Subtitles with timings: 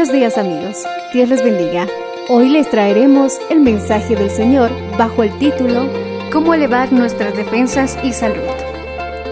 [0.00, 1.86] Buenos días amigos, Dios les bendiga.
[2.30, 5.86] Hoy les traeremos el mensaje del Señor bajo el título
[6.32, 8.48] Cómo elevar nuestras defensas y salud,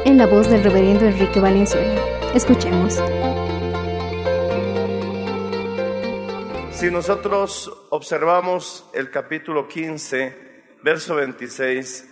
[0.04, 1.98] en la voz del reverendo Enrique Valenzuela.
[2.34, 3.02] Escuchemos.
[6.72, 12.06] Si nosotros observamos el capítulo 15, verso 26,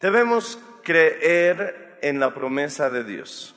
[0.00, 3.56] debemos creer en la promesa de Dios.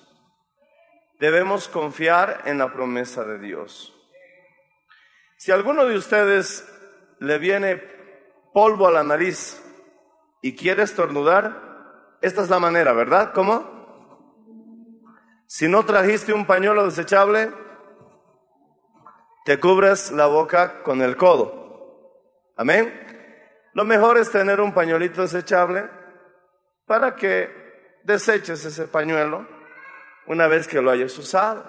[1.20, 3.94] Debemos confiar en la promesa de Dios.
[5.38, 6.68] Si alguno de ustedes
[7.20, 7.78] le viene
[8.54, 9.64] polvo a la nariz
[10.42, 13.34] y quiere estornudar, esta es la manera, ¿verdad?
[13.34, 13.78] ¿Cómo?
[15.46, 17.52] Si no trajiste un pañuelo desechable,
[19.46, 22.12] te cubres la boca con el codo.
[22.56, 22.92] Amén.
[23.74, 25.88] Lo mejor es tener un pañuelito desechable
[26.88, 29.48] para que deseches ese pañuelo
[30.26, 31.64] una vez que lo hayas usado.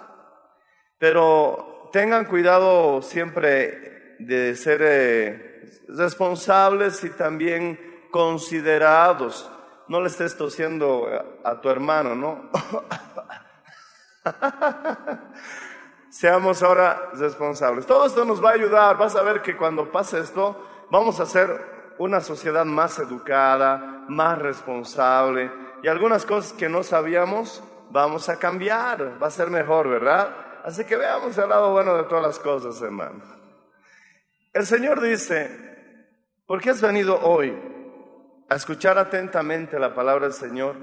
[0.98, 9.50] Pero tengan cuidado siempre de ser eh, responsables y también considerados.
[9.88, 11.08] No le estés tosiendo
[11.44, 12.50] a, tu hermano, ¿no?
[16.10, 17.86] Seamos ahora responsables.
[17.86, 18.98] Todo esto nos va a ayudar.
[18.98, 24.38] Vas a ver que cuando pase esto, vamos a ser una sociedad más educada, más
[24.38, 25.50] responsable.
[25.82, 29.22] Y algunas cosas que no sabíamos, vamos a cambiar.
[29.22, 30.47] Va a ser mejor, ¿verdad?
[30.64, 33.22] Así que veamos el lado bueno de todas las cosas, hermano.
[34.52, 36.06] El Señor dice,
[36.46, 37.56] ¿por qué has venido hoy
[38.48, 40.76] a escuchar atentamente la palabra del Señor?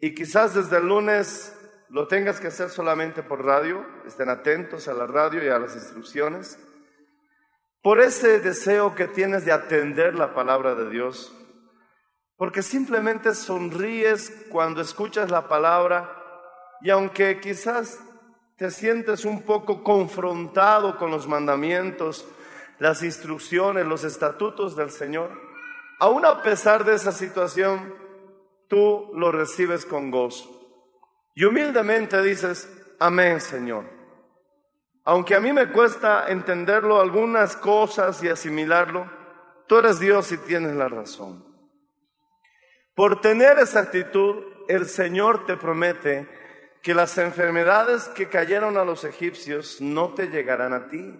[0.00, 1.56] Y quizás desde el lunes
[1.90, 5.74] lo tengas que hacer solamente por radio, estén atentos a la radio y a las
[5.74, 6.58] instrucciones,
[7.82, 11.34] por ese deseo que tienes de atender la palabra de Dios,
[12.36, 16.16] porque simplemente sonríes cuando escuchas la palabra
[16.80, 18.00] y aunque quizás
[18.60, 22.28] te sientes un poco confrontado con los mandamientos,
[22.78, 25.30] las instrucciones, los estatutos del Señor,
[25.98, 27.94] aún a pesar de esa situación,
[28.68, 30.46] tú lo recibes con gozo.
[31.34, 33.86] Y humildemente dices, amén Señor.
[35.04, 39.10] Aunque a mí me cuesta entenderlo algunas cosas y asimilarlo,
[39.68, 41.46] tú eres Dios y tienes la razón.
[42.94, 46.39] Por tener esa actitud, el Señor te promete
[46.82, 51.14] que las enfermedades que cayeron a los egipcios no te llegarán a ti.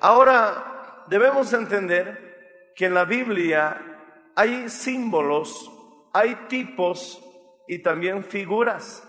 [0.00, 3.90] Ahora, debemos entender que en la Biblia
[4.34, 5.70] hay símbolos,
[6.12, 7.22] hay tipos
[7.66, 9.06] y también figuras.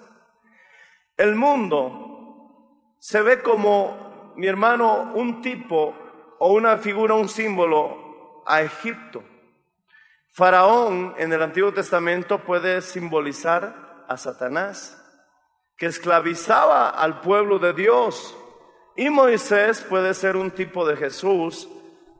[1.15, 5.93] El mundo se ve como, mi hermano, un tipo
[6.39, 9.23] o una figura, un símbolo a Egipto.
[10.34, 13.80] Faraón en el Antiguo Testamento puede simbolizar
[14.11, 14.97] a Satanás,
[15.78, 18.35] que esclavizaba al pueblo de Dios.
[18.97, 21.69] Y Moisés puede ser un tipo de Jesús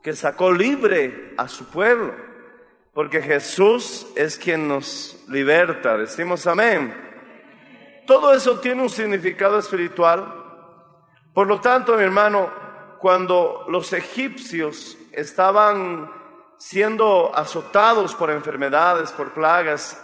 [0.02, 2.14] que sacó libre a su pueblo,
[2.94, 5.98] porque Jesús es quien nos liberta.
[5.98, 6.94] Decimos amén.
[8.06, 10.34] Todo eso tiene un significado espiritual.
[11.34, 12.50] Por lo tanto, mi hermano,
[12.98, 16.10] cuando los egipcios estaban
[16.56, 20.00] siendo azotados por enfermedades, por plagas,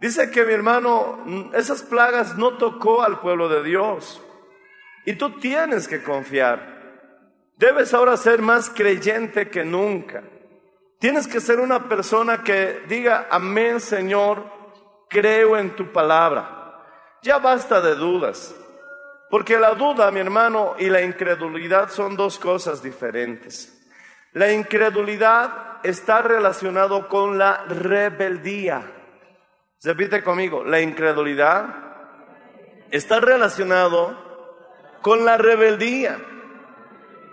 [0.00, 4.22] dice que mi hermano, esas plagas no tocó al pueblo de Dios.
[5.04, 6.78] Y tú tienes que confiar.
[7.56, 10.22] Debes ahora ser más creyente que nunca.
[10.98, 14.44] Tienes que ser una persona que diga, amén Señor,
[15.08, 16.84] creo en tu palabra.
[17.22, 18.54] Ya basta de dudas.
[19.30, 23.74] Porque la duda, mi hermano, y la incredulidad son dos cosas diferentes.
[24.32, 28.97] La incredulidad está relacionado con la rebeldía.
[29.82, 31.88] Repite conmigo, la incredulidad
[32.90, 34.16] está relacionado
[35.02, 36.18] con la rebeldía.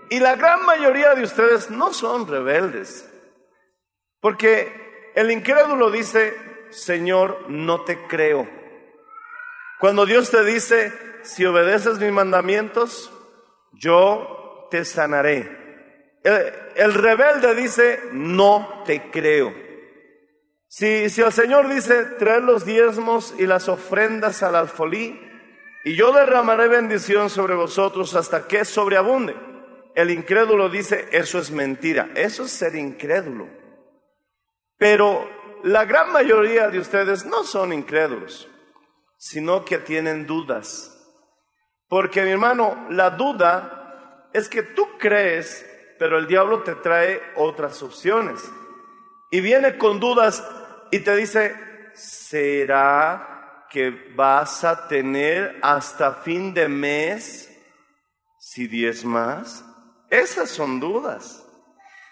[0.09, 3.11] Y la gran mayoría de ustedes no son rebeldes.
[4.19, 6.35] Porque el incrédulo dice,
[6.69, 8.47] Señor, no te creo.
[9.79, 10.93] Cuando Dios te dice,
[11.23, 13.11] si obedeces mis mandamientos,
[13.73, 16.19] yo te sanaré.
[16.23, 19.64] El, el rebelde dice, no te creo.
[20.77, 25.17] Si, si el Señor dice, traer los diezmos y las ofrendas al alfolí,
[25.85, 29.37] y yo derramaré bendición sobre vosotros hasta que sobreabunde.
[29.95, 33.47] El incrédulo dice, eso es mentira, eso es ser incrédulo.
[34.77, 35.25] Pero
[35.63, 38.49] la gran mayoría de ustedes no son incrédulos,
[39.17, 40.91] sino que tienen dudas.
[41.87, 45.65] Porque mi hermano, la duda es que tú crees,
[45.97, 48.43] pero el diablo te trae otras opciones.
[49.31, 50.43] Y viene con dudas
[50.91, 51.55] y te dice,
[51.93, 57.51] ¿será que vas a tener hasta fin de mes
[58.39, 59.65] si diez más?
[60.09, 61.45] Esas son dudas.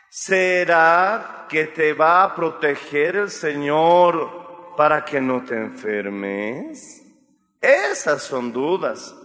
[0.09, 7.01] ¿Será que te va a proteger el Señor para que no te enfermes?
[7.59, 9.15] Esas son dudas.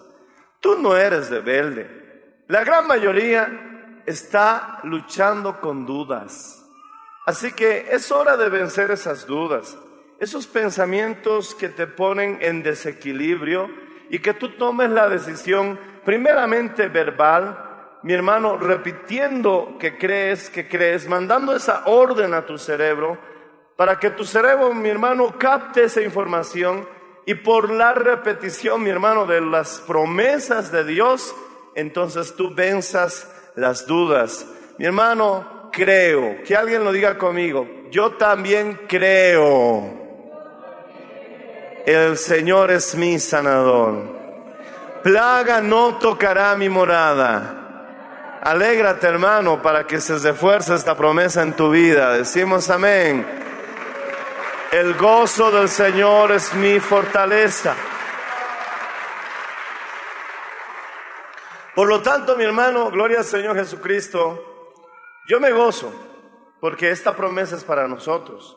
[0.60, 2.44] Tú no eres rebelde.
[2.48, 6.57] La gran mayoría está luchando con dudas.
[7.28, 9.76] Así que es hora de vencer esas dudas,
[10.18, 13.68] esos pensamientos que te ponen en desequilibrio
[14.08, 21.06] y que tú tomes la decisión primeramente verbal, mi hermano, repitiendo que crees, que crees,
[21.06, 23.18] mandando esa orden a tu cerebro,
[23.76, 26.88] para que tu cerebro, mi hermano, capte esa información
[27.26, 31.36] y por la repetición, mi hermano, de las promesas de Dios,
[31.74, 34.46] entonces tú venzas las dudas.
[34.78, 39.98] Mi hermano, creo, que alguien lo diga conmigo, yo también creo.
[41.86, 44.18] El Señor es mi sanador.
[45.02, 48.38] Plaga no tocará mi morada.
[48.42, 52.12] Alégrate, hermano, para que se refuerce esta promesa en tu vida.
[52.12, 53.26] Decimos amén.
[54.70, 57.74] El gozo del Señor es mi fortaleza.
[61.74, 64.47] Por lo tanto, mi hermano, gloria al Señor Jesucristo,
[65.28, 65.92] yo me gozo
[66.60, 68.56] porque esta promesa es para nosotros.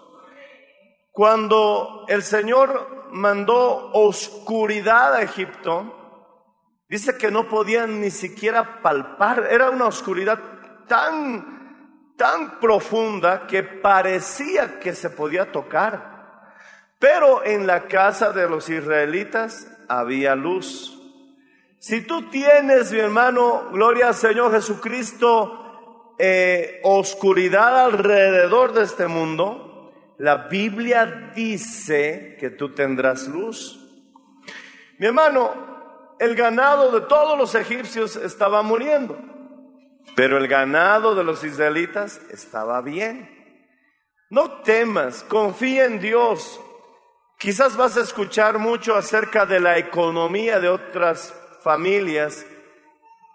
[1.12, 6.02] Cuando el Señor mandó oscuridad a Egipto,
[6.92, 10.38] Dice que no podían ni siquiera palpar, era una oscuridad
[10.90, 16.52] tan, tan profunda que parecía que se podía tocar.
[17.00, 21.02] Pero en la casa de los israelitas había luz.
[21.80, 25.71] Si tú tienes, mi hermano, gloria al Señor Jesucristo,
[26.18, 33.80] eh, oscuridad alrededor de este mundo, la Biblia dice que tú tendrás luz.
[35.00, 39.18] Mi hermano, el ganado de todos los egipcios estaba muriendo,
[40.16, 43.42] pero el ganado de los israelitas estaba bien.
[44.30, 46.62] No temas, confía en Dios.
[47.40, 52.46] Quizás vas a escuchar mucho acerca de la economía de otras familias,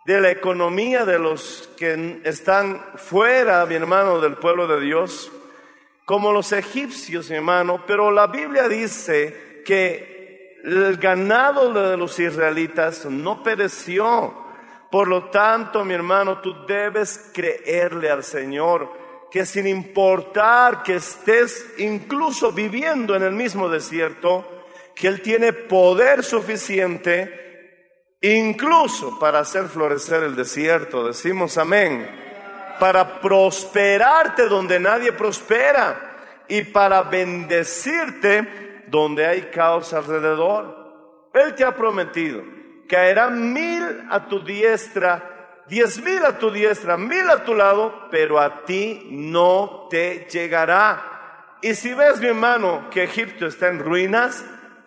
[0.06, 5.32] de la economía de los que están fuera, mi hermano, del pueblo de Dios,
[6.04, 13.04] como los egipcios, mi hermano, pero la Biblia dice que el ganado de los israelitas
[13.06, 14.32] no pereció.
[14.92, 18.88] Por lo tanto, mi hermano, tú debes creerle al Señor
[19.28, 26.22] que sin importar que estés incluso viviendo en el mismo desierto, que Él tiene poder
[26.22, 27.45] suficiente
[28.20, 31.06] incluso para hacer florecer el desierto.
[31.06, 32.08] Decimos amén.
[32.78, 41.30] Para prosperarte donde nadie prospera y para bendecirte donde hay caos alrededor.
[41.34, 42.42] Él te ha prometido,
[42.88, 48.40] caerán mil a tu diestra, diez mil a tu diestra, mil a tu lado, pero
[48.40, 51.58] a ti no te llegará.
[51.62, 54.44] Y si ves, mi hermano, que Egipto está en ruinas,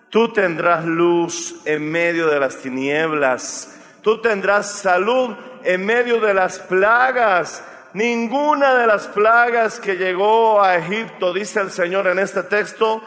[0.10, 3.76] tú tendrás luz en medio de las tinieblas.
[4.02, 7.64] Tú tendrás salud en medio de las plagas.
[7.94, 13.02] Ninguna de las plagas que llegó a Egipto, dice el Señor en este texto,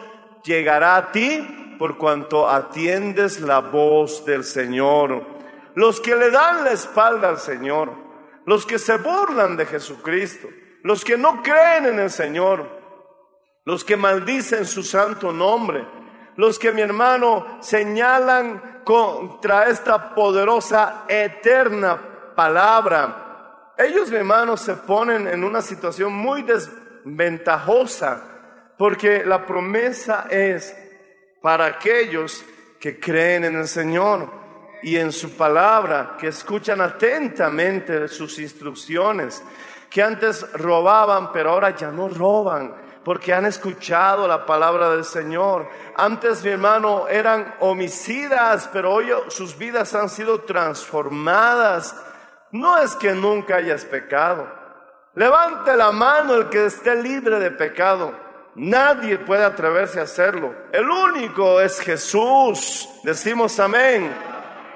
[0.44, 5.24] llegará a ti por cuanto atiendes la voz del Señor.
[5.74, 7.92] Los que le dan la espalda al Señor,
[8.44, 10.48] los que se burlan de Jesucristo,
[10.82, 12.68] los que no creen en el Señor,
[13.64, 15.86] los que maldicen su santo nombre,
[16.36, 22.00] los que mi hermano señalan contra esta poderosa, eterna
[22.34, 23.74] palabra.
[23.78, 28.22] Ellos, mi hermano, se ponen en una situación muy desventajosa
[28.76, 30.76] porque la promesa es
[31.40, 32.44] para aquellos
[32.80, 34.28] que creen en el Señor
[34.82, 39.42] y en su palabra, que escuchan atentamente sus instrucciones,
[39.92, 45.68] que antes robaban, pero ahora ya no roban, porque han escuchado la palabra del Señor.
[45.96, 51.94] Antes, mi hermano, eran homicidas, pero hoy sus vidas han sido transformadas.
[52.52, 54.48] No es que nunca hayas pecado.
[55.14, 58.14] Levante la mano el que esté libre de pecado.
[58.54, 60.54] Nadie puede atreverse a hacerlo.
[60.72, 62.88] El único es Jesús.
[63.02, 64.10] Decimos amén.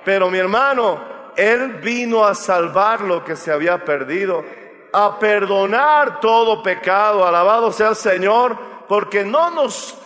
[0.05, 1.03] Pero mi hermano,
[1.37, 4.45] Él vino a salvar lo que se había perdido,
[4.93, 7.26] a perdonar todo pecado.
[7.26, 8.57] Alabado sea el Señor,
[8.88, 9.97] porque no nos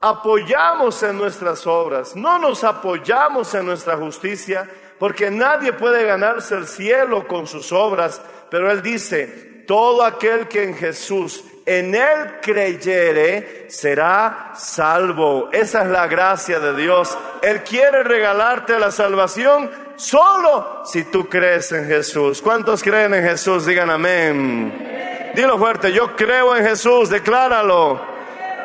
[0.00, 6.66] apoyamos en nuestras obras, no nos apoyamos en nuestra justicia, porque nadie puede ganarse el
[6.66, 8.20] cielo con sus obras.
[8.50, 15.48] Pero Él dice, todo aquel que en Jesús en él creyere, será salvo.
[15.52, 17.16] Esa es la gracia de Dios.
[17.40, 22.40] Él quiere regalarte la salvación solo si tú crees en Jesús.
[22.42, 23.66] ¿Cuántos creen en Jesús?
[23.66, 25.32] Digan amén.
[25.34, 28.00] Dilo fuerte, yo creo en Jesús, decláralo.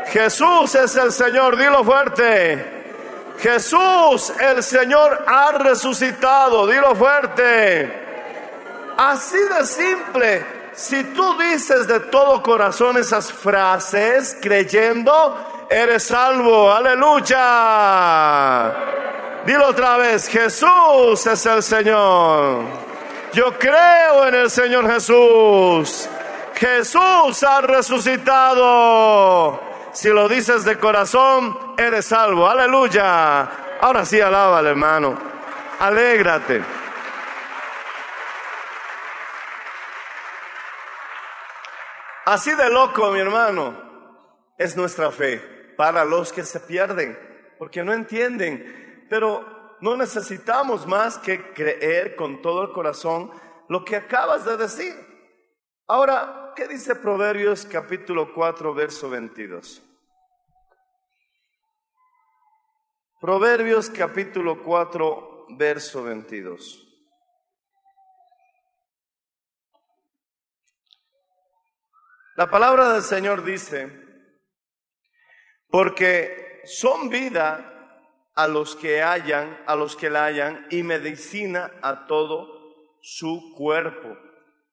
[0.07, 2.77] Jesús es el Señor, dilo fuerte.
[3.39, 7.91] Jesús, el Señor, ha resucitado, dilo fuerte.
[8.97, 10.45] Así de simple.
[10.73, 16.71] Si tú dices de todo corazón esas frases creyendo, eres salvo.
[16.71, 17.37] Aleluya.
[19.45, 22.63] Dilo otra vez, Jesús es el Señor.
[23.33, 26.09] Yo creo en el Señor Jesús.
[26.55, 29.61] Jesús ha resucitado.
[29.93, 32.47] Si lo dices de corazón, eres salvo.
[32.47, 33.49] Aleluya.
[33.79, 35.17] Ahora sí, alaba al hermano.
[35.79, 36.61] Alégrate.
[42.25, 43.73] Así de loco, mi hermano,
[44.57, 45.37] es nuestra fe
[45.77, 47.17] para los que se pierden,
[47.57, 48.86] porque no entienden.
[49.09, 53.31] Pero no necesitamos más que creer con todo el corazón
[53.69, 54.93] lo que acabas de decir.
[55.87, 59.83] Ahora, ¿qué dice Proverbios capítulo 4, verso 22?
[63.19, 66.83] Proverbios capítulo 4, verso 22.
[72.35, 73.91] La palabra del Señor dice,
[75.69, 77.76] porque son vida
[78.37, 82.47] a los que hayan, a los que la hayan, y medicina a todo
[83.01, 84.15] su cuerpo.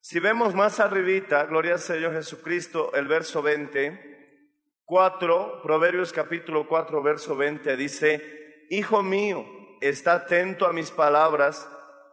[0.00, 7.02] Si vemos más arribita, gloria al Señor Jesucristo, el verso 20, 4, Proverbios capítulo 4,
[7.02, 9.47] verso 20, dice, Hijo mío,
[9.80, 11.66] está atento a mis palabras,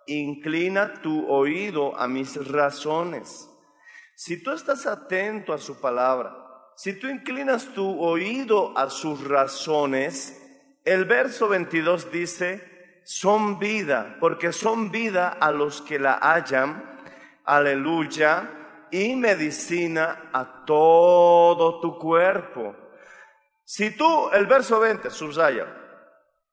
[0.07, 3.49] inclina tu oído a mis razones.
[4.15, 6.33] Si tú estás atento a su palabra,
[6.77, 10.40] si tú inclinas tu oído a sus razones,
[10.83, 16.99] el verso 22 dice, son vida, porque son vida a los que la hallan,
[17.45, 22.75] aleluya, y medicina a todo tu cuerpo.
[23.63, 25.65] Si tú, el verso 20, subraya,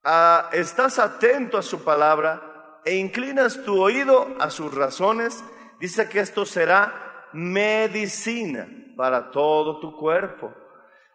[0.05, 5.43] ah, estás atento a su palabra e inclinas tu oído a sus razones,
[5.81, 10.55] dice que esto será medicina para todo tu cuerpo.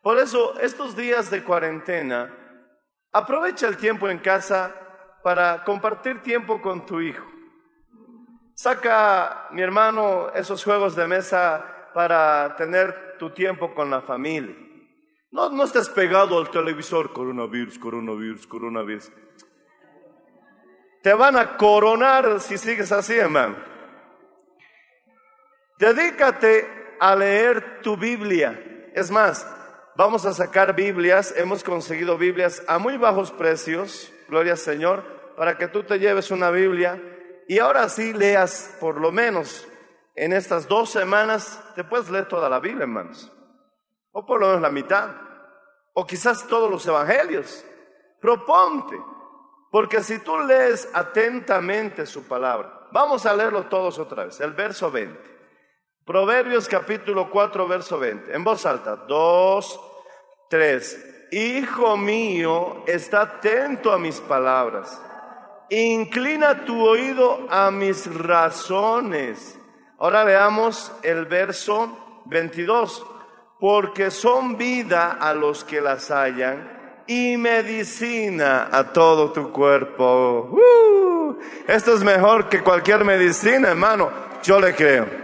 [0.01, 2.42] Por eso, estos días de cuarentena,
[3.13, 4.75] aprovecha el tiempo en casa
[5.23, 7.25] para compartir tiempo con tu hijo.
[8.55, 14.55] Saca, mi hermano, esos juegos de mesa para tener tu tiempo con la familia.
[15.31, 19.11] No, no estés pegado al televisor, coronavirus, coronavirus, coronavirus.
[21.01, 23.55] Te van a coronar si sigues así, hermano.
[25.79, 28.91] Dedícate a leer tu Biblia.
[28.93, 29.45] Es más,
[29.95, 31.33] vamos a sacar Biblias.
[31.35, 35.03] Hemos conseguido Biblias a muy bajos precios, gloria al Señor,
[35.37, 37.01] para que tú te lleves una Biblia
[37.47, 39.67] y ahora sí leas por lo menos
[40.15, 43.31] en estas dos semanas, te puedes leer toda la Biblia, hermanos.
[44.11, 45.09] O por lo menos la mitad.
[45.93, 47.65] O quizás todos los evangelios.
[48.21, 48.95] Proponte.
[49.71, 54.91] Porque si tú lees atentamente su palabra, vamos a leerlo todos otra vez, el verso
[54.91, 55.32] 20.
[56.05, 58.35] Proverbios capítulo 4, verso 20.
[58.35, 58.97] En voz alta.
[59.07, 59.79] Dos,
[60.49, 60.99] tres.
[61.31, 65.01] Hijo mío, está atento a mis palabras.
[65.69, 69.57] Inclina tu oído a mis razones.
[69.97, 73.05] Ahora veamos el verso 22,
[73.57, 80.49] porque son vida a los que las hallan y medicina a todo tu cuerpo.
[80.51, 81.37] ¡Uh!
[81.65, 84.11] Esto es mejor que cualquier medicina, hermano.
[84.43, 85.22] Yo le creo.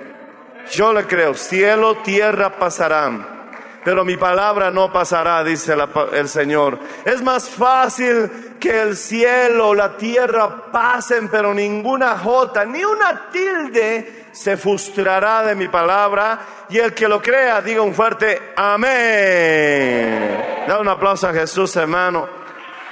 [0.72, 1.34] Yo le creo.
[1.34, 3.40] Cielo, tierra pasarán
[3.84, 5.76] pero mi palabra no pasará, dice
[6.14, 6.78] el Señor.
[7.06, 14.26] Es más fácil que el cielo, la tierra pasen, pero ninguna jota, ni una tilde
[14.32, 16.40] se frustrará de mi palabra.
[16.70, 20.46] Y el que lo crea, diga un fuerte amén.
[20.68, 22.28] Da un aplauso a Jesús, hermano.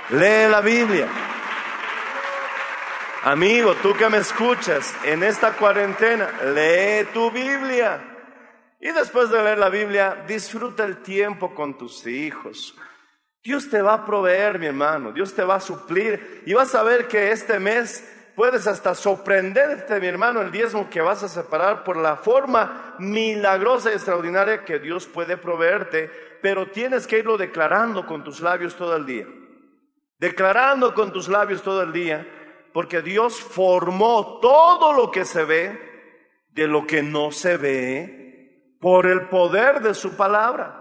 [0.10, 1.08] Lee la Biblia.
[3.28, 8.00] Amigo, tú que me escuchas en esta cuarentena, lee tu Biblia.
[8.80, 12.74] Y después de leer la Biblia, disfruta el tiempo con tus hijos.
[13.44, 16.84] Dios te va a proveer, mi hermano, Dios te va a suplir y vas a
[16.84, 21.84] ver que este mes puedes hasta sorprenderte, mi hermano, el diezmo que vas a separar
[21.84, 26.10] por la forma milagrosa y extraordinaria que Dios puede proveerte,
[26.42, 29.28] pero tienes que irlo declarando con tus labios todo el día.
[30.18, 32.26] Declarando con tus labios todo el día,
[32.78, 35.82] porque Dios formó todo lo que se ve
[36.52, 40.80] de lo que no se ve por el poder de su palabra.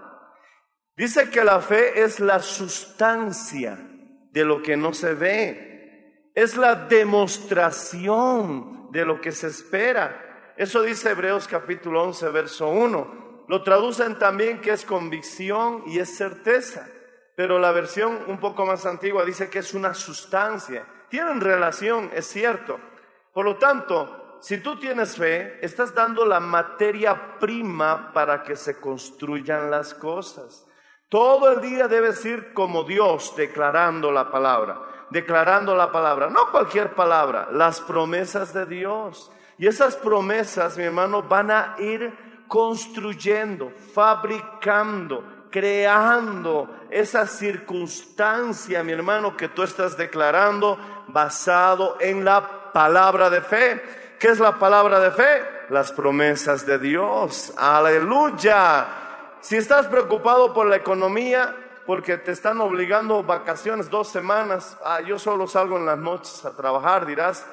[0.94, 3.78] Dice que la fe es la sustancia
[4.30, 10.52] de lo que no se ve, es la demostración de lo que se espera.
[10.58, 13.44] Eso dice Hebreos capítulo 11, verso 1.
[13.48, 16.86] Lo traducen también que es convicción y es certeza,
[17.36, 20.86] pero la versión un poco más antigua dice que es una sustancia.
[21.08, 22.78] Tienen relación, es cierto.
[23.32, 28.80] Por lo tanto, si tú tienes fe, estás dando la materia prima para que se
[28.80, 30.66] construyan las cosas.
[31.08, 36.94] Todo el día debes ir como Dios declarando la palabra, declarando la palabra, no cualquier
[36.94, 39.30] palabra, las promesas de Dios.
[39.58, 42.12] Y esas promesas, mi hermano, van a ir
[42.48, 50.78] construyendo, fabricando, creando esa circunstancia, mi hermano, que tú estás declarando
[51.16, 53.82] basado en la palabra de fe.
[54.18, 55.42] ¿Qué es la palabra de fe?
[55.70, 57.54] Las promesas de Dios.
[57.56, 58.86] Aleluya.
[59.40, 65.18] Si estás preocupado por la economía, porque te están obligando vacaciones dos semanas, ah, yo
[65.18, 67.46] solo salgo en las noches a trabajar, dirás,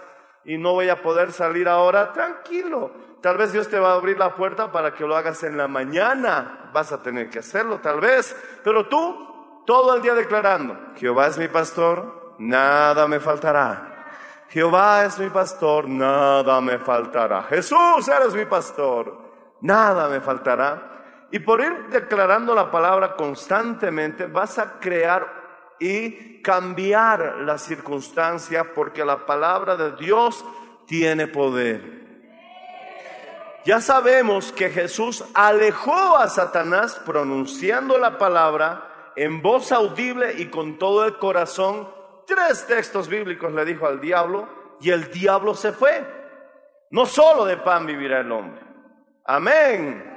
[0.44, 2.92] y no voy a poder salir ahora, tranquilo.
[3.22, 5.70] Tal vez Dios te va a abrir la puerta para que lo hagas en la
[5.70, 6.70] mañana.
[6.74, 8.36] Vas a tener que hacerlo, tal vez.
[8.62, 13.90] Pero tú, todo el día declarando, Jehová es mi pastor, nada me faltará.
[14.50, 17.44] Jehová es mi pastor, nada me faltará.
[17.44, 19.18] Jesús, eres mi pastor,
[19.62, 21.28] nada me faltará.
[21.32, 25.26] Y por ir declarando la palabra constantemente, vas a crear
[25.80, 30.46] y cambiar la circunstancia porque la palabra de Dios
[30.86, 32.04] tiene poder.
[33.66, 40.78] Ya sabemos que Jesús alejó a Satanás pronunciando la palabra en voz audible y con
[40.78, 41.88] todo el corazón.
[42.26, 44.48] Tres textos bíblicos le dijo al diablo
[44.80, 46.06] y el diablo se fue.
[46.92, 48.62] No solo de pan vivirá el hombre.
[49.26, 50.12] Amén.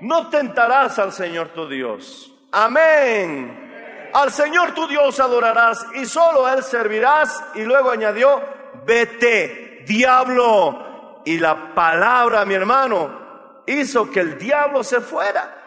[0.00, 2.32] No tentarás al Señor tu Dios.
[2.50, 4.10] Amén.
[4.12, 7.42] Al Señor tu Dios adorarás y solo a Él servirás.
[7.54, 8.42] Y luego añadió,
[8.84, 11.22] vete, diablo.
[11.24, 15.58] Y la palabra, mi hermano, hizo que el diablo se fuera.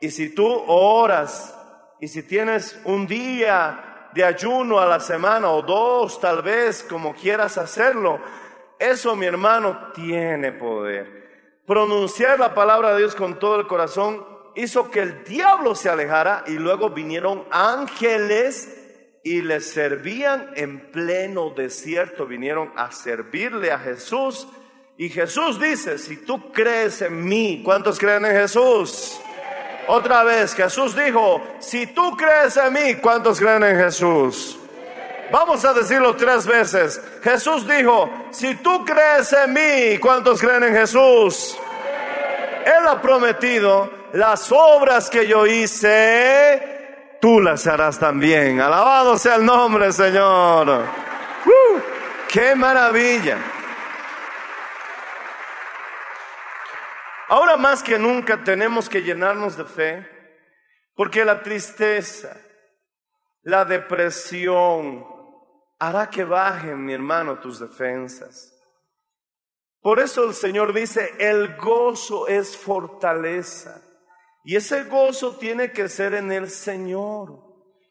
[0.00, 1.54] Y si tú oras
[2.00, 7.14] y si tienes un día de ayuno a la semana o dos, tal vez, como
[7.14, 8.20] quieras hacerlo,
[8.78, 11.62] eso, mi hermano, tiene poder.
[11.66, 16.44] Pronunciar la palabra de Dios con todo el corazón hizo que el diablo se alejara
[16.46, 18.74] y luego vinieron ángeles
[19.22, 24.48] y le servían en pleno desierto, vinieron a servirle a Jesús.
[24.96, 29.20] Y Jesús dice, si tú crees en mí, ¿cuántos creen en Jesús?
[29.88, 34.58] Otra vez, Jesús dijo, si tú crees en mí, ¿cuántos creen en Jesús?
[35.30, 37.00] Vamos a decirlo tres veces.
[37.22, 41.58] Jesús dijo, si tú crees en mí, ¿cuántos creen en Jesús?
[42.66, 48.60] Él ha prometido, las obras que yo hice, tú las harás también.
[48.60, 50.68] Alabado sea el nombre, Señor.
[51.46, 51.78] ¡Uh!
[52.28, 53.38] ¡Qué maravilla!
[57.28, 60.08] Ahora más que nunca tenemos que llenarnos de fe,
[60.94, 62.36] porque la tristeza,
[63.42, 65.06] la depresión,
[65.78, 68.54] hará que bajen, mi hermano, tus defensas.
[69.80, 73.82] Por eso el Señor dice, el gozo es fortaleza.
[74.42, 77.44] Y ese gozo tiene que ser en el Señor.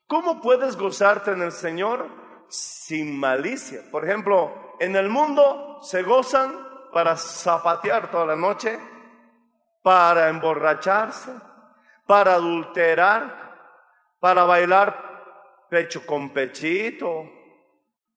[0.08, 2.10] ¿Cómo puedes gozarte en el Señor?
[2.50, 3.82] Sin malicia.
[3.92, 8.80] Por ejemplo, en el mundo se gozan para zapatear toda la noche,
[9.88, 11.32] para emborracharse,
[12.06, 13.56] para adulterar,
[14.20, 17.24] para bailar pecho con pechito,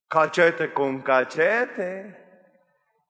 [0.08, 2.50] cachete con cachete.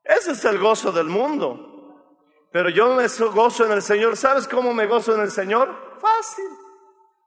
[0.04, 2.04] Ese es el gozo del mundo.
[2.52, 4.14] Pero yo me gozo en el Señor.
[4.18, 5.96] ¿Sabes cómo me gozo en el Señor?
[5.98, 6.50] Fácil.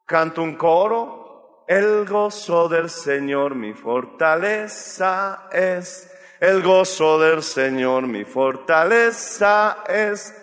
[0.06, 1.66] Canto un coro.
[1.68, 6.16] El gozo del Señor mi fortaleza es.
[6.40, 10.42] El gozo del Señor mi fortaleza es.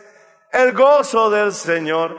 [0.53, 2.17] El gozo del Señor.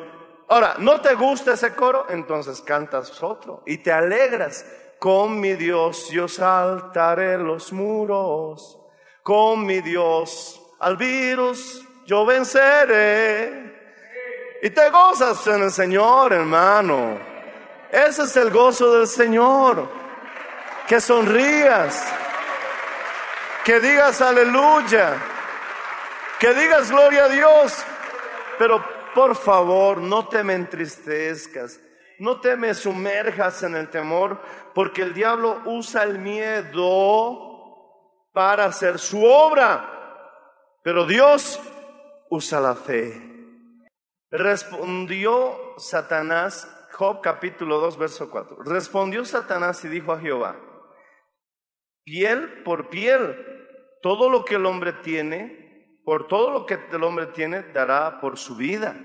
[0.48, 2.08] Ahora, ¿no te gusta ese coro?
[2.10, 4.66] Entonces cantas otro y te alegras.
[5.00, 8.78] Con mi Dios yo saltaré los muros.
[9.24, 13.72] Con mi Dios al virus yo venceré.
[14.62, 17.18] Y te gozas en el Señor, hermano.
[17.90, 19.90] Ese es el gozo del Señor.
[20.88, 22.06] Que sonrías.
[23.64, 25.16] Que digas aleluya.
[26.40, 27.86] Que digas gloria a Dios.
[28.62, 31.82] Pero por favor, no te me entristezcas.
[32.20, 34.40] No te me sumerjas en el temor,
[34.76, 37.40] porque el diablo usa el miedo
[38.32, 39.90] para hacer su obra.
[40.84, 41.60] Pero Dios
[42.30, 43.20] usa la fe.
[44.30, 48.58] Respondió Satanás, Job capítulo 2, verso 4.
[48.64, 50.56] Respondió Satanás y dijo a Jehová,
[52.04, 53.36] piel por piel,
[54.04, 55.71] todo lo que el hombre tiene,
[56.04, 58.96] por todo lo que el hombre tiene, dará por su vida.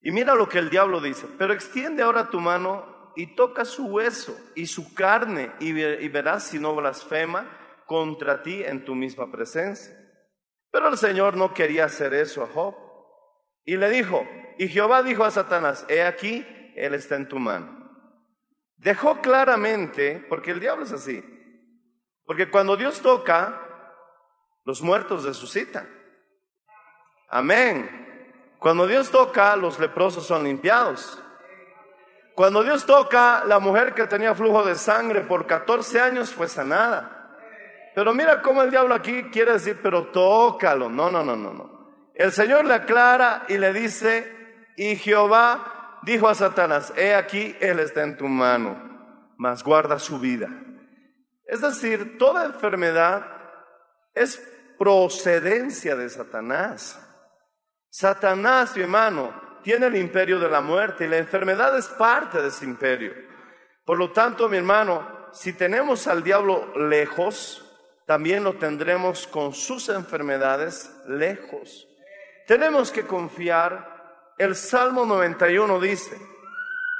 [0.00, 3.86] Y mira lo que el diablo dice, pero extiende ahora tu mano y toca su
[3.86, 5.72] hueso y su carne y,
[6.08, 7.50] verás si no blasfema
[7.84, 9.94] contra ti en tu misma presencia.
[10.70, 12.76] Pero el Señor no quería hacer eso a Job.
[13.64, 14.24] Y le dijo,
[14.58, 16.46] y Jehová dijo a Satanás, he aquí,
[16.76, 17.90] él está en tu mano.
[18.76, 21.24] Dejó claramente, porque el diablo es así,
[22.24, 23.67] porque cuando Dios toca,
[24.68, 25.88] los muertos resucitan.
[27.30, 28.52] Amén.
[28.58, 31.18] Cuando Dios toca, los leprosos son limpiados.
[32.34, 37.34] Cuando Dios toca, la mujer que tenía flujo de sangre por 14 años fue sanada.
[37.94, 40.90] Pero mira cómo el diablo aquí quiere decir, pero tócalo.
[40.90, 41.88] No, no, no, no, no.
[42.14, 47.78] El Señor le aclara y le dice, y Jehová dijo a Satanás, he aquí, Él
[47.78, 48.76] está en tu mano,
[49.38, 50.50] mas guarda su vida.
[51.46, 53.24] Es decir, toda enfermedad
[54.14, 56.98] es procedencia de Satanás.
[57.90, 62.48] Satanás, mi hermano, tiene el imperio de la muerte y la enfermedad es parte de
[62.48, 63.12] ese imperio.
[63.84, 67.64] Por lo tanto, mi hermano, si tenemos al diablo lejos,
[68.06, 71.86] también lo tendremos con sus enfermedades lejos.
[72.46, 74.32] Tenemos que confiar.
[74.38, 76.16] El Salmo 91 dice,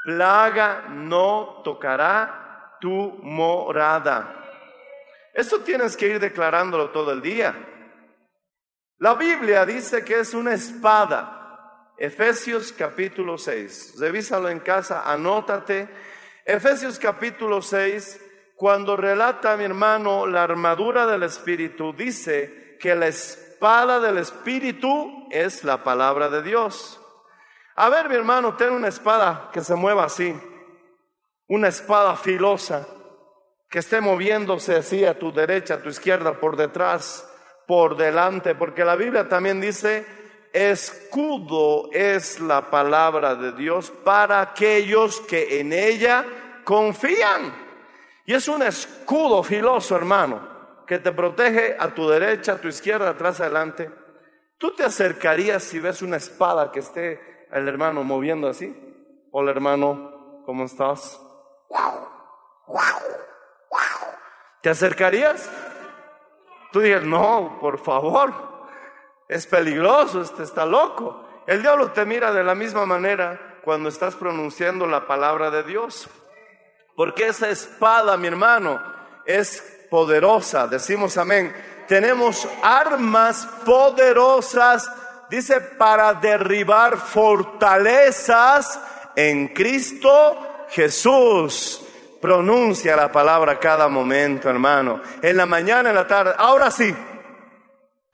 [0.03, 4.35] plaga no tocará tu morada.
[5.33, 7.55] Esto tienes que ir declarándolo todo el día.
[8.99, 11.93] La Biblia dice que es una espada.
[11.97, 13.95] Efesios capítulo 6.
[13.97, 15.87] Revísalo en casa, anótate.
[16.43, 18.19] Efesios capítulo 6,
[18.55, 25.63] cuando relata mi hermano la armadura del Espíritu, dice que la espada del Espíritu es
[25.63, 26.99] la palabra de Dios.
[27.77, 30.37] A ver, mi hermano, ten una espada que se mueva así.
[31.47, 32.85] Una espada filosa
[33.69, 37.28] que esté moviéndose así a tu derecha, a tu izquierda, por detrás
[37.69, 40.03] por delante, porque la Biblia también dice,
[40.51, 46.25] escudo es la palabra de Dios para aquellos que en ella
[46.63, 47.53] confían.
[48.25, 53.09] Y es un escudo filoso, hermano, que te protege a tu derecha, a tu izquierda,
[53.09, 53.91] atrás, adelante.
[54.57, 58.75] ¿Tú te acercarías si ves una espada que esté el hermano moviendo así?
[59.29, 61.21] Hola hermano, ¿cómo estás?
[64.63, 65.47] ¿Te acercarías?
[66.71, 68.33] Tú dices, no, por favor,
[69.27, 71.25] es peligroso, este está loco.
[71.47, 76.07] El diablo te mira de la misma manera cuando estás pronunciando la palabra de Dios.
[76.95, 78.81] Porque esa espada, mi hermano,
[79.25, 80.67] es poderosa.
[80.67, 81.55] Decimos amén.
[81.87, 84.91] Tenemos armas poderosas,
[85.29, 88.79] dice, para derribar fortalezas
[89.15, 90.37] en Cristo
[90.69, 91.81] Jesús.
[92.21, 95.01] Pronuncia la palabra cada momento, hermano.
[95.21, 96.33] En la mañana, en la tarde.
[96.37, 96.93] Ahora sí.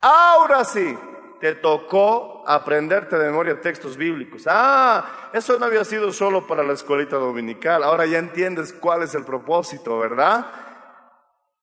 [0.02, 0.96] Ahora sí.
[1.42, 4.44] Te tocó aprenderte de memoria textos bíblicos.
[4.48, 7.84] Ah, eso no había sido solo para la escuelita dominical.
[7.84, 10.46] Ahora ya entiendes cuál es el propósito, ¿verdad?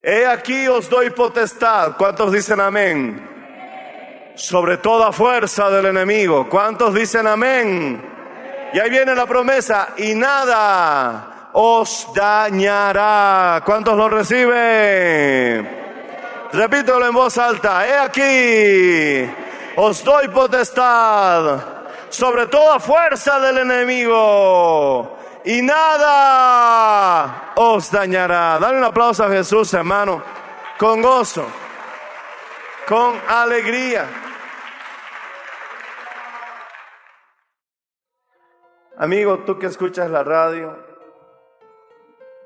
[0.02, 1.96] He aquí os doy potestad.
[1.96, 4.32] ¿Cuántos dicen amén?
[4.34, 6.48] Sobre toda fuerza del enemigo.
[6.48, 8.02] ¿Cuántos dicen amén?
[8.72, 9.94] Y ahí viene la promesa.
[9.96, 13.62] Y nada os dañará.
[13.64, 15.82] ¿Cuántos lo reciben?
[16.52, 17.86] Repítelo en voz alta.
[17.86, 19.30] He aquí,
[19.76, 21.60] os doy potestad
[22.08, 28.58] sobre toda fuerza del enemigo y nada os dañará.
[28.58, 30.22] Dale un aplauso a Jesús, hermano,
[30.78, 31.46] con gozo,
[32.86, 34.06] con alegría.
[38.98, 40.91] Amigo, tú que escuchas la radio,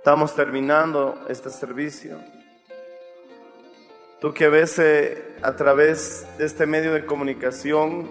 [0.06, 2.16] estamos terminando este servicio.
[4.20, 8.08] Tú que ves eh, a través de este medio de comunicación,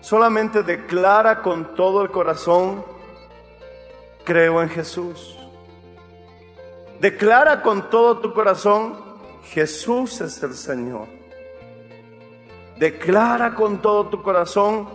[0.00, 2.84] solamente declara con todo el corazón,
[4.24, 5.38] creo en Jesús.
[6.98, 8.96] Declara con todo tu corazón,
[9.44, 11.06] Jesús es el Señor.
[12.76, 14.88] Declara con todo tu corazón,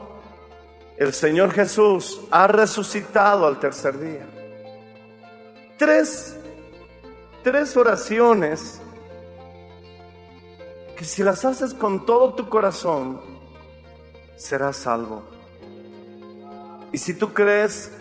[0.97, 4.34] el Señor Jesús ha resucitado al tercer día.
[5.77, 6.37] Tres,
[7.43, 8.81] tres oraciones
[10.95, 13.19] que si las haces con todo tu corazón,
[14.37, 15.23] serás salvo.
[16.93, 17.91] Y si tú crees,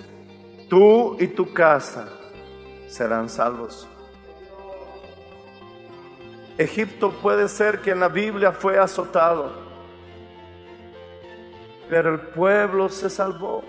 [0.71, 2.09] tú y tu casa
[2.87, 3.89] serán salvos.
[6.57, 9.53] Egipto puede ser que en la Biblia fue azotado,
[11.91, 13.65] pero el pueblo se salvó.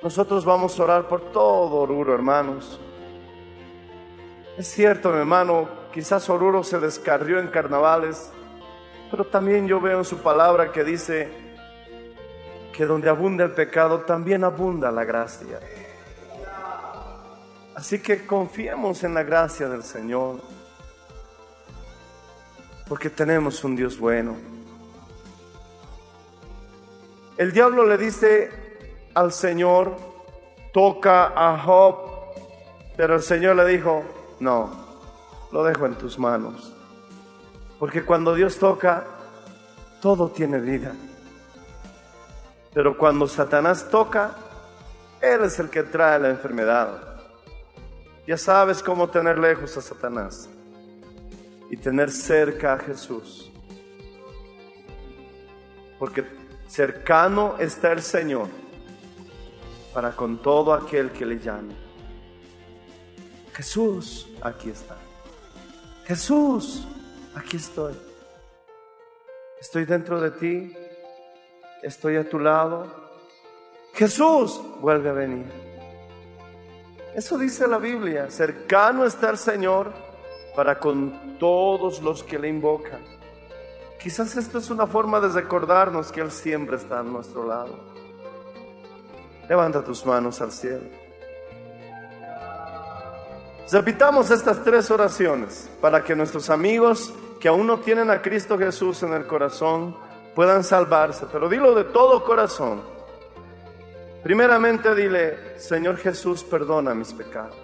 [0.00, 2.78] Nosotros vamos a orar por todo Oruro, hermanos.
[4.56, 8.30] Es cierto, mi hermano, quizás Oruro se descarrió en carnavales,
[9.10, 11.28] pero también yo veo en su palabra que dice
[12.72, 15.58] que donde abunda el pecado, también abunda la gracia.
[17.74, 20.36] Así que confiemos en la gracia del Señor,
[22.88, 24.36] porque tenemos un Dios bueno.
[27.36, 28.67] El diablo le dice
[29.18, 29.96] al Señor,
[30.72, 31.96] toca a Job,
[32.96, 34.04] pero el Señor le dijo,
[34.38, 34.70] no,
[35.50, 36.72] lo dejo en tus manos.
[37.80, 39.04] Porque cuando Dios toca,
[40.00, 40.92] todo tiene vida.
[42.72, 44.36] Pero cuando Satanás toca,
[45.20, 46.88] Él es el que trae la enfermedad.
[48.24, 50.48] Ya sabes cómo tener lejos a Satanás
[51.70, 53.50] y tener cerca a Jesús.
[55.98, 56.24] Porque
[56.68, 58.67] cercano está el Señor
[59.98, 61.74] para con todo aquel que le llame.
[63.52, 64.96] Jesús, aquí está.
[66.06, 66.86] Jesús,
[67.34, 67.94] aquí estoy.
[69.60, 70.72] Estoy dentro de ti.
[71.82, 72.86] Estoy a tu lado.
[73.92, 75.46] Jesús, vuelve a venir.
[77.16, 78.30] Eso dice la Biblia.
[78.30, 79.92] Cercano está el Señor
[80.54, 83.04] para con todos los que le invocan.
[84.00, 87.97] Quizás esto es una forma de recordarnos que Él siempre está a nuestro lado.
[89.48, 90.82] Levanta tus manos al cielo.
[93.70, 99.02] Repitamos estas tres oraciones para que nuestros amigos que aún no tienen a Cristo Jesús
[99.02, 99.96] en el corazón
[100.34, 101.26] puedan salvarse.
[101.30, 102.82] Pero dilo de todo corazón.
[104.22, 107.56] Primeramente dile, Señor Jesús, perdona mis pecados.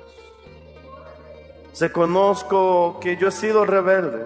[1.78, 4.24] Reconozco que yo he sido rebelde.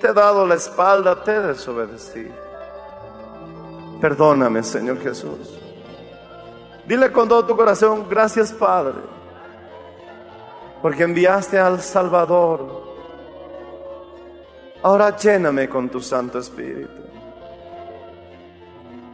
[0.00, 2.47] Te he dado la espalda, te he desobedecido.
[4.00, 5.58] Perdóname, Señor Jesús.
[6.86, 8.94] Dile con todo tu corazón, gracias Padre,
[10.80, 12.88] porque enviaste al Salvador.
[14.82, 17.02] Ahora lléname con tu Santo Espíritu.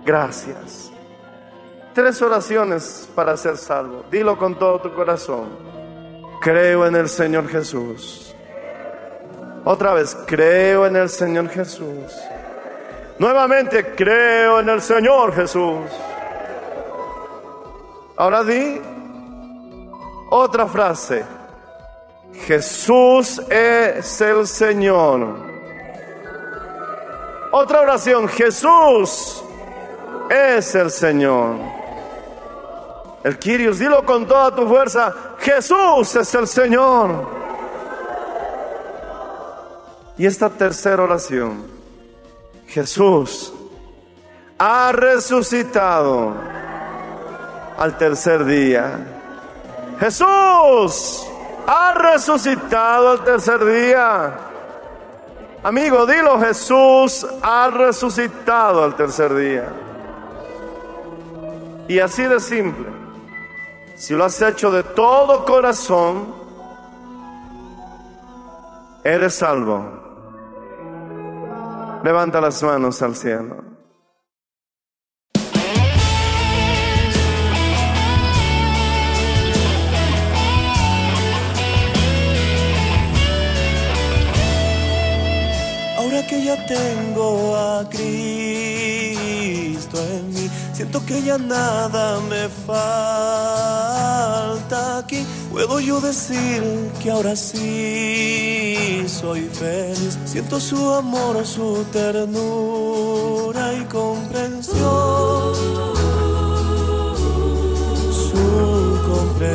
[0.05, 0.93] Gracias.
[1.95, 4.05] Tres oraciones para ser salvo.
[4.11, 5.49] Dilo con todo tu corazón.
[6.41, 8.35] Creo en el Señor Jesús.
[9.65, 12.13] Otra vez, creo en el Señor Jesús.
[13.19, 15.91] Nuevamente, creo en el Señor Jesús.
[18.17, 18.81] Ahora di
[20.31, 21.25] otra frase.
[22.47, 25.37] Jesús es el Señor.
[27.53, 28.29] Otra oración.
[28.29, 29.45] Jesús
[30.29, 31.57] es el Señor.
[33.23, 35.15] El Kyrios, dilo con toda tu fuerza.
[35.39, 37.29] Jesús es el Señor.
[40.19, 41.74] Y esta tercera oración.
[42.75, 43.53] Jesús
[44.59, 46.35] ha resucitado
[47.79, 48.99] al tercer día.
[50.01, 51.25] Jesús
[51.69, 54.39] ha resucitado al tercer día.
[55.63, 59.73] Amigo, dilo, Jesús ha resucitado al tercer día.
[61.87, 62.89] Y así de simple,
[63.95, 66.35] si lo has hecho de todo corazón,
[69.05, 70.04] eres salvo.
[72.05, 73.65] Levanta las manos al cielo.
[85.97, 88.07] Ahora que ya tengo a Cristo
[89.99, 93.79] en mí, siento que ya nada me falta
[94.99, 95.25] aquí.
[95.55, 96.65] Puedo yo decir
[97.01, 100.19] que ahora sí soy feliz.
[100.25, 105.55] Siento su amor, su ternura y comprensión.
[108.11, 109.55] Su comprensión.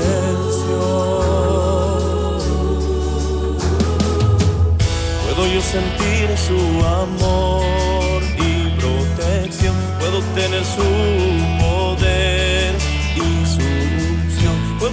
[5.26, 9.76] Puedo yo sentir su amor y protección.
[10.00, 11.19] Puedo tener su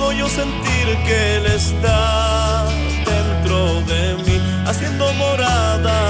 [0.07, 2.64] Puedo yo sentir que Él está
[3.05, 6.06] dentro de mí, haciendo morada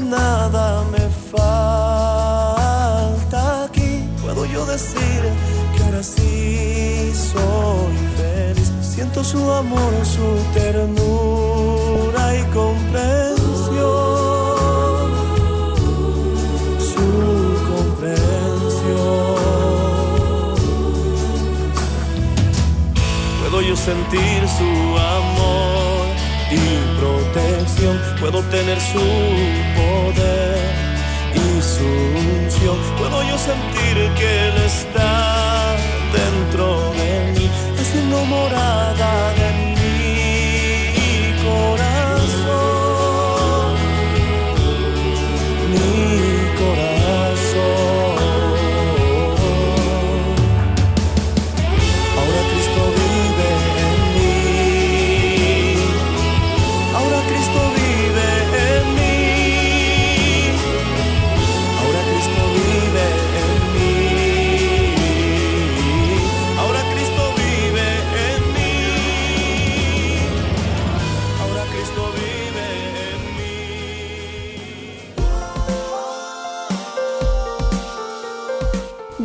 [0.00, 1.64] nada me falta
[3.64, 4.08] aquí.
[4.22, 5.22] Puedo yo decir
[5.76, 8.72] que ahora sí soy feliz.
[8.80, 13.46] Siento su amor, su ternura y comprensión.
[16.92, 17.08] Su
[17.72, 18.16] comprensión.
[23.40, 26.06] Puedo yo sentir su amor
[26.50, 26.60] y
[28.20, 28.98] Puedo tener su
[29.76, 30.56] poder
[31.34, 32.78] y su unción.
[32.98, 35.76] Puedo yo sentir que Él está
[36.10, 39.65] dentro de mí, haciendo morada de mi